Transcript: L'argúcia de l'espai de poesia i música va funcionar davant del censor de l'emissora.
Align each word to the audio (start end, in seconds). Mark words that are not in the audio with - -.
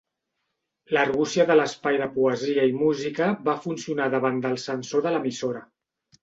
L'argúcia 0.95 1.43
de 1.51 1.57
l'espai 1.59 1.99
de 2.03 2.07
poesia 2.15 2.63
i 2.71 2.73
música 2.79 3.27
va 3.51 3.55
funcionar 3.67 4.09
davant 4.15 4.41
del 4.47 4.59
censor 4.65 5.07
de 5.09 5.15
l'emissora. 5.15 5.63